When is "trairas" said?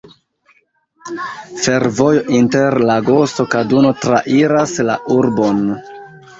4.07-4.77